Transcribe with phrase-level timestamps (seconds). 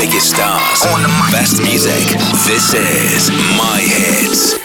[0.00, 0.82] biggest stars,
[1.32, 2.06] best music.
[2.44, 4.56] This is My Hits.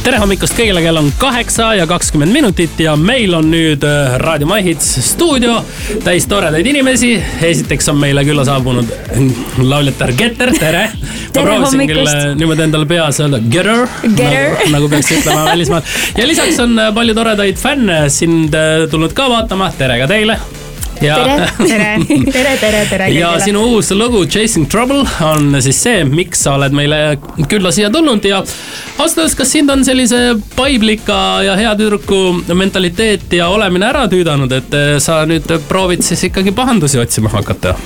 [0.00, 4.48] tere hommikust kõigile, kell on kaheksa ja kakskümmend minutit ja meil on nüüd äh, Raadio
[4.48, 5.58] My Hits stuudio
[6.04, 7.10] täis toredaid inimesi.
[7.50, 8.88] esiteks on meile külla saabunud
[9.58, 10.86] lauljatar Getter, tere.
[11.34, 14.48] ma proovisin küll äh, niimoodi endale peas öelda Getter, Getter.
[14.54, 15.84] nagu, nagu peaks ütlema välismaal.
[16.16, 20.40] ja lisaks on äh, palju toredaid fänne sind äh, tulnud ka vaatama, tere ka teile.
[21.00, 21.48] Ja tere,
[22.32, 23.44] tere, tere, tere ja kõigile.
[23.44, 27.00] sinu uus lugu Chasing Trouble on siis see, miks sa oled meile
[27.50, 30.20] külla siia tulnud ja ausalt öeldes, kas sind on sellise
[30.56, 32.20] paiblika ja hea tüdruku
[32.54, 37.76] mentaliteet ja olemine ära tüüdanud, et eh, sa nüüd proovid siis ikkagi pahandusi otsima hakata?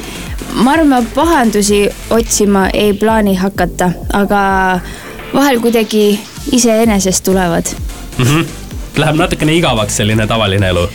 [0.55, 4.43] ma arvan, ma pahandusi otsima ei plaani hakata, aga
[5.35, 6.19] vahel kuidagi
[6.53, 7.67] iseenesest tulevad.
[8.19, 8.45] Mm -hmm.
[8.97, 10.89] Läheb natukene igavaks selline tavaline elu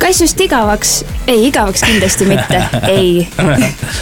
[0.00, 0.92] kas just igavaks?
[1.26, 2.60] ei, igavaks kindlasti mitte,
[2.96, 3.28] ei.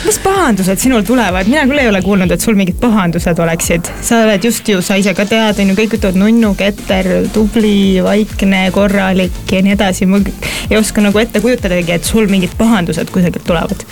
[0.06, 3.90] mis pahandused sinul tulevad, mina küll ei ole kuulnud, et sul mingid pahandused oleksid.
[4.04, 7.98] sa oled just ju, sa ise ka tead, on ju, kõik ütlevad nunnu, keter, tubli,
[8.04, 10.06] vaikne, korralik ja nii edasi.
[10.06, 10.22] ma
[10.68, 13.84] ei oska nagu ette kujutadagi, et sul mingid pahandused kusagilt tulevad.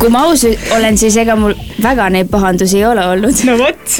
[0.00, 0.44] kui ma aus
[0.76, 3.44] olen, siis ega mul väga neid pahandusi ei ole olnud.
[3.48, 3.98] no vot.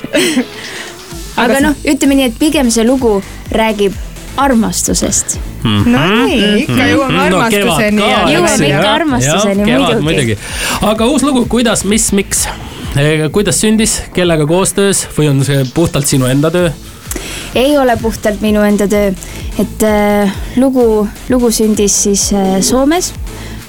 [1.43, 3.17] aga noh, ütleme nii, et pigem see lugu
[3.57, 3.97] räägib
[4.37, 5.39] armastusest.
[5.65, 10.03] no nii, ikka jõuame armastuseni ja Jõuame ikka armastuseni, muidugi.
[10.07, 10.39] muidugi.
[10.93, 12.47] aga uus lugu, kuidas, mis, miks?
[13.33, 16.71] kuidas sündis, kellega koostöös või on see puhtalt sinu enda töö?
[17.55, 19.13] ei ole puhtalt minu enda töö,
[19.59, 23.15] et äh, lugu, lugu sündis siis äh, Soomes,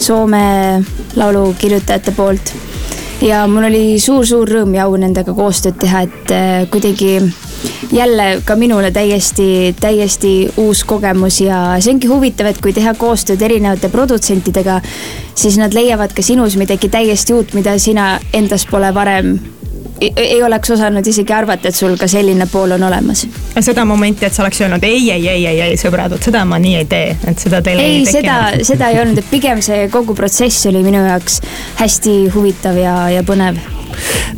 [0.02, 0.84] Soome
[1.16, 2.54] laulukirjutajate poolt.
[3.22, 7.20] ja mul oli suur-suur rõõm ja au nendega koostööd teha, et äh, kuidagi
[7.92, 13.42] jälle ka minule täiesti, täiesti uus kogemus ja see ongi huvitav, et kui teha koostööd
[13.42, 14.82] erinevate produtsentidega,
[15.36, 19.36] siis nad leiavad ka sinus midagi täiesti uut, mida sina endas pole varem
[20.02, 23.26] ei, ei oleks osanud isegi arvata, et sul ka selline pool on olemas
[23.62, 26.60] seda momenti, et sa oleks öelnud ei, ei, ei, ei, ei, sõbrad, vot seda ma
[26.62, 28.70] nii ei tee, et seda teil ei, ei, ei seda, tekkinud.
[28.72, 31.42] seda ei olnud, et pigem see kogu protsess oli minu jaoks
[31.82, 33.62] hästi huvitav ja, ja põnev.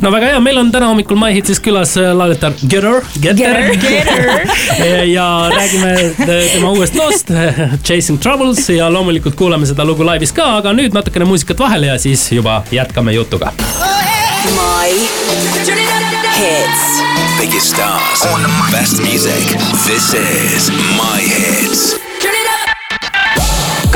[0.02, 4.46] No väga hea, meil on täna hommikul My Hitsis külas äh, lauljatar Getter, Getter.
[5.16, 7.30] ja räägime äh, tema uuest loost
[7.86, 11.98] Chasing Troubles ja loomulikult kuulame seda lugu laivis ka, aga nüüd natukene muusikat vahele ja
[11.98, 13.52] siis juba jätkame jutuga.
[14.54, 14.90] My
[16.36, 17.02] hits.
[17.40, 18.24] Biggest stars,
[18.70, 19.44] best music.
[19.86, 22.03] This is My Hits.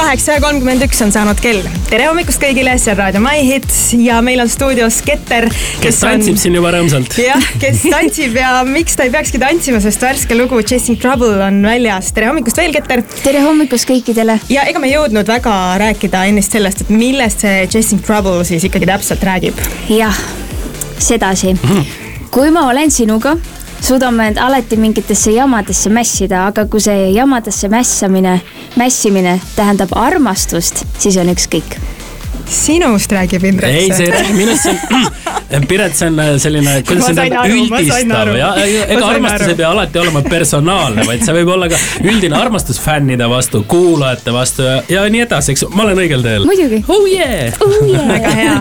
[0.09, 1.59] Kaheksa ja kolmkümmend üks on saanud kell.
[1.91, 5.45] tere hommikust kõigile, see on Raadio My Hits ja meil on stuudios Keter.
[5.83, 7.13] kes tantsib siin juba rõõmsalt.
[7.21, 11.61] jah, kes tantsib ja miks ta ei peakski tantsima, sest värske lugu Chasing Trouble on
[11.61, 12.09] väljas.
[12.17, 13.05] tere hommikust veel, Keter.
[13.21, 14.39] tere hommikust kõikidele.
[14.49, 18.65] ja ega me ei jõudnud väga rääkida ennist sellest, et millest see Chasing Trouble siis
[18.65, 19.61] ikkagi täpselt räägib.
[19.93, 20.25] jah,
[21.05, 21.53] sedasi.
[22.33, 23.37] kui ma olen sinuga,
[23.81, 28.41] suudame end alati mingitesse jamadesse mässida, aga kui see jamadesse mässamine,
[28.77, 31.79] mässimine tähendab armastust, siis on ükskõik
[32.49, 33.75] sinust räägib Indrek.
[33.75, 34.73] ei, see ei räägi minust, see
[35.57, 39.53] on, Piret, see on äh, selline, kuidas see on üldistav ja ega armastus aru.
[39.53, 44.35] ei pea alati olema personaalne, vaid see võib olla ka üldine armastus fännide vastu, kuulajate
[44.35, 46.47] vastu ja, ja nii edasi, eks ma olen õigel teel.
[46.49, 47.61] muidugi oh yeah!
[47.65, 48.09] oh, yeah.
[48.15, 48.57] väga hea.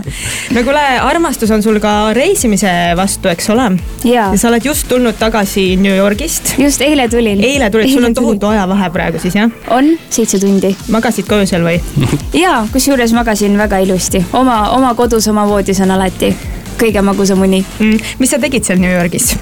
[0.56, 3.70] no kuule, armastus on sul ka reisimise vastu, eks ole?
[4.08, 4.32] Jaa.
[4.34, 6.56] ja sa oled just tulnud tagasi New Yorgist.
[6.62, 7.44] just eile tulin.
[7.44, 9.52] eile tulid, sul on tohutu ajavahe praegu siis jah?
[9.76, 11.80] on seitse tundi magasid ka öösel või?
[12.46, 16.36] ja kusjuures magasin väga ilusti, oma, oma kodus, oma voodis on alati
[16.78, 17.64] kõige magusam uni.
[17.80, 18.16] mm,?
[18.20, 19.34] mis sa tegid seal New Yorgis?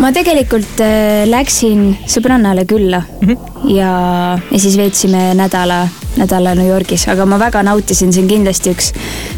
[0.00, 3.74] ma tegelikult äh, läksin sõbrannale külla mm -hmm.
[3.74, 3.92] ja,
[4.50, 5.86] ja siis veetsime nädala,
[6.16, 8.92] nädala New Yorgis, aga ma väga nautisin, see on kindlasti üks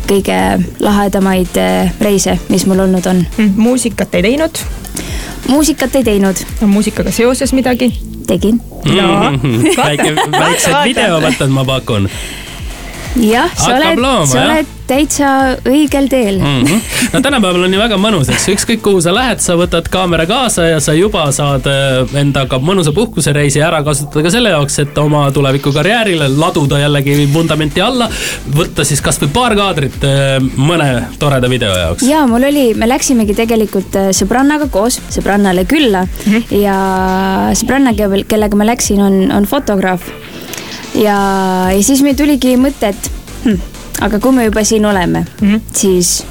[0.06, 0.38] kõige
[0.80, 3.26] lahedamaid äh, reise, mis mul olnud on.
[3.38, 4.58] Mm, muusikat ei teinud?
[5.48, 7.92] muusikat ei teinud, on muusikaga seoses midagi?
[8.26, 8.60] tegin.
[8.84, 9.08] no
[9.84, 12.08] väike, väiksed videovõtted ma pakun
[13.22, 15.28] jah, sa oled, sa oled täitsa
[15.64, 16.46] õigel teel mm.
[16.46, 16.64] mm.
[16.66, 16.80] -hmm.
[17.14, 20.66] no tänapäeval on ju väga mõnus, eks ükskõik kuhu sa lähed, sa võtad kaamera kaasa
[20.68, 25.24] ja sa juba saad äh, endaga mõnusa puhkusereisi ära kasutada ka selle jaoks, et oma
[25.32, 28.08] tulevikukarjäärile laduda jällegi vundamenti alla.
[28.56, 32.04] võtta siis kasvõi paar kaadrit äh, mõne toreda video jaoks.
[32.08, 36.60] ja mul oli, me läksimegi tegelikult äh, sõbrannaga koos sõbrannale külla mm -hmm.
[36.60, 36.76] ja
[37.54, 37.94] sõbranna,
[38.28, 40.02] kellega ma läksin, on, on fotograaf.
[40.94, 41.18] Ja,
[41.72, 43.10] ja siis meil tuligi mõte, et
[43.44, 43.60] hm,
[44.06, 45.60] aga kui me juba siin oleme mm, -hmm.
[45.72, 46.24] siis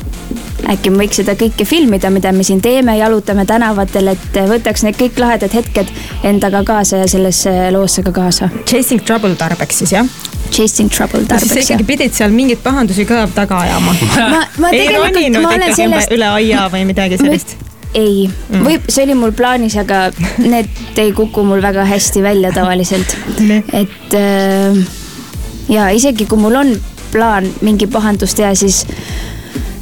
[0.70, 4.96] äkki me võiks seda kõike filmida, mida me siin teeme, jalutame tänavatel, et võtaks need
[5.00, 5.92] kõik lahedad hetked
[6.24, 8.50] endaga kaasa ja sellesse loosse ka kaasa.
[8.66, 10.08] Chasing Trouble tarbeks siis jah?
[10.54, 13.96] chasing trouble sa tarbeks ja ikkagi pidid seal mingeid pahandusi ka taga ajama?
[14.34, 17.56] ma, ma ei tegelikult, ma olen sellest üle aia või midagi sellist?
[17.94, 20.08] ei mm., võib, see oli mul plaanis, aga
[20.42, 23.16] need ei kuku mul väga hästi välja tavaliselt.
[23.74, 24.84] Et äh,
[25.70, 26.76] ja isegi kui mul on
[27.14, 28.84] plaan mingi pahandus teha, siis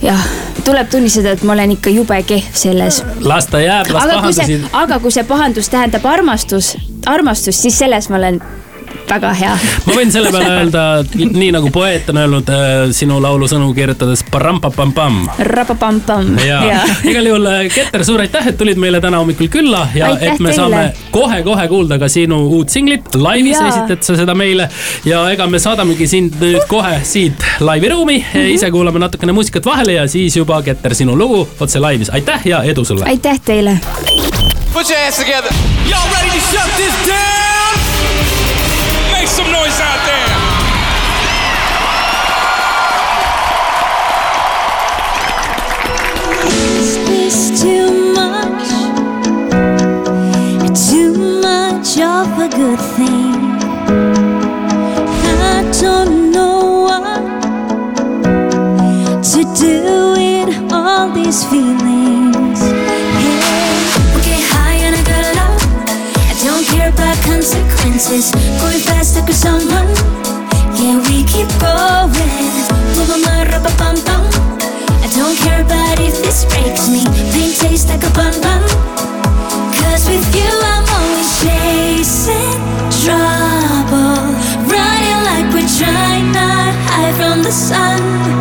[0.03, 0.23] jah,
[0.65, 3.01] tuleb tunnistada, et ma olen ikka jube kehv selles.
[3.19, 6.73] las ta jääb, las aga kui see pahandusi,, aga kui see pahandus tähendab armastus,
[7.07, 8.41] armastust, siis selles ma olen
[9.09, 9.53] väga hea.
[9.85, 10.83] ma võin selle peale öelda,
[11.15, 16.33] nii nagu poeet on öelnud äh, sinu laulu sõnu kirjutades, parampapampam Rapapampam.
[16.45, 16.61] ja
[17.09, 20.51] igal juhul, Keter, suur aitäh, et tulid meile täna hommikul külla ja Aitäh et me
[20.51, 20.57] teile.
[20.57, 23.15] saame kohe-kohe kuulda ka sinu uut singlit.
[23.15, 23.67] laivis Jaa.
[23.69, 24.69] esitad sa seda meile
[25.05, 28.33] ja ega me saadamegi sind nüüd kohe siit laiviruumi mm.
[28.33, 28.55] -hmm.
[28.55, 32.09] ise kuulame natukene muusikat vahele ja siis juba Keter, sinu lugu otse laivis.
[32.09, 33.05] aitäh ja edu sulle.
[33.05, 33.79] aitäh teile.
[34.73, 35.51] Put your hands together.
[35.89, 37.50] Y'all ready to shut this down?
[68.11, 69.87] Going faster cause someone.
[70.75, 72.11] Yeah, we keep going.
[74.99, 77.05] I don't care about if this breaks me.
[77.31, 78.63] Pain tastes like a bun bun.
[79.79, 82.59] Cause with you I'm always chasing
[82.99, 84.27] trouble.
[84.67, 88.40] Running like we're trying not hide from the sun.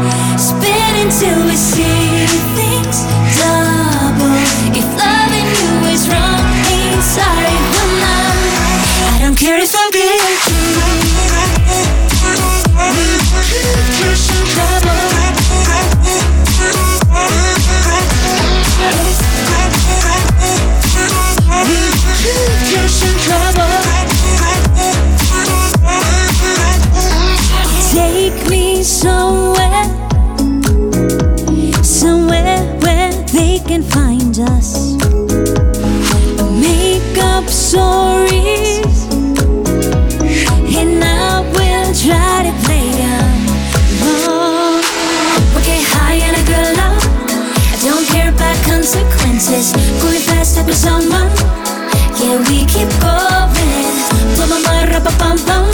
[50.83, 53.51] Yeah, we keep going.
[55.19, 55.67] Bum bum.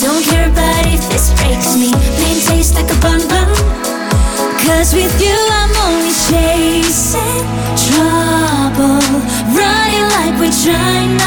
[0.00, 1.92] Don't care about if this breaks me.
[2.18, 3.48] Pain tastes like a bun bun.
[4.64, 7.46] Cause with you I'm always chasing
[7.86, 8.98] trouble.
[9.54, 11.25] Running like we're trying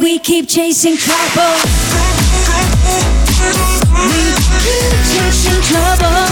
[0.00, 1.54] We keep chasing trouble.
[4.08, 4.34] We
[4.64, 6.24] keep chasing trouble.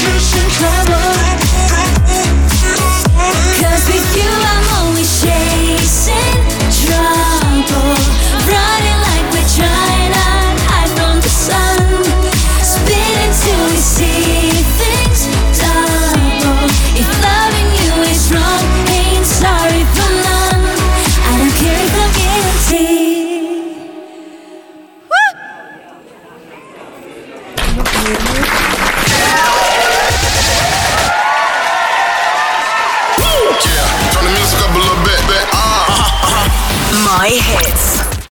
[0.00, 1.18] Chasing trouble.